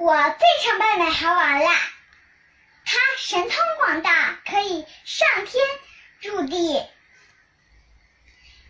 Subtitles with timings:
[0.00, 1.72] 我最崇拜美猴王啦！
[2.86, 5.62] 他神通广大，可以上天
[6.22, 6.82] 入地，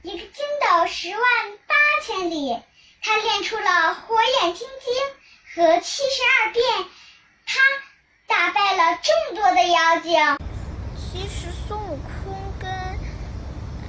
[0.00, 1.20] 一个筋斗十万
[1.66, 2.58] 八千里。
[3.02, 4.94] 他练出了火眼金睛
[5.54, 6.64] 和七十二变，
[7.44, 7.60] 他
[8.26, 10.38] 打败了众多的妖精。
[10.96, 12.70] 其实孙悟空跟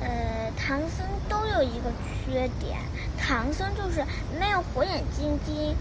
[0.02, 1.90] 呃唐僧都有一个
[2.26, 2.82] 缺点，
[3.18, 4.06] 唐僧就是
[4.38, 5.78] 没有火眼金睛。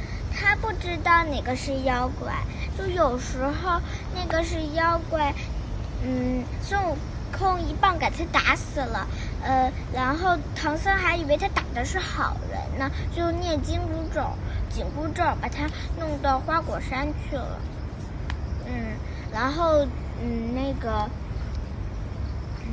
[0.61, 2.35] 不知道哪个是妖怪，
[2.77, 3.81] 就有时候
[4.15, 5.33] 那个是妖怪，
[6.03, 6.97] 嗯，孙悟
[7.33, 9.07] 空一棒给他打死了，
[9.43, 14.23] 呃，然后唐僧还以为他打的是好人呢，就念紧箍咒，
[14.69, 17.61] 紧箍咒把他弄到花果山去了，
[18.67, 18.97] 嗯，
[19.33, 19.85] 然后
[20.21, 21.09] 嗯那个，
[22.65, 22.73] 嗯，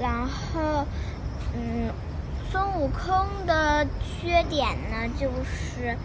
[0.00, 0.86] 然后
[1.54, 1.90] 嗯。
[2.54, 5.98] 孙悟空的缺点呢，就是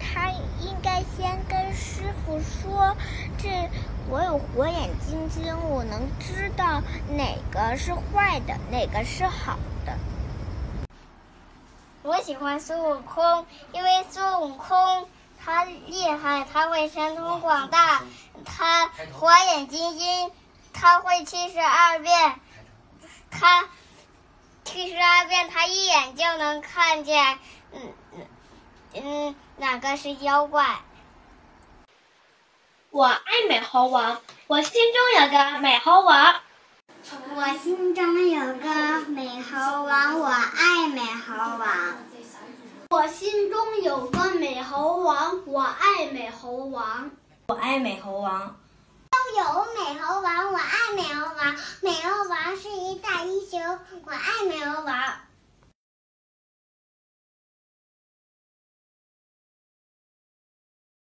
[0.00, 0.28] 他
[0.60, 2.96] 应该先跟师傅说
[3.38, 3.70] ：“这
[4.10, 9.96] 我有火眼金睛，我能知道哪个是坏的，哪个是好的。”
[12.02, 15.06] 我喜欢孙悟空，因为孙悟空
[15.44, 18.02] 他厉害，他会神通广大，
[18.44, 20.32] 他火眼金睛，
[20.72, 22.34] 他会七十二变，
[23.30, 23.66] 他。
[24.64, 27.38] 七十二变，他一眼就能看见，
[27.72, 28.26] 嗯嗯
[28.94, 30.80] 嗯，哪个是妖怪？
[32.90, 36.34] 我爱美猴王，我心中有个美猴王。
[37.34, 41.68] 我心中有个美猴王，我爱美猴王。
[42.90, 47.10] 我心中有个美猴王，我爱美猴王。
[47.48, 48.56] 我爱美猴王。
[49.10, 51.56] 都有美猴王，我爱美猴王。
[51.80, 53.23] 美猴王是一大英雄，
[54.04, 55.33] 我爱美猴王。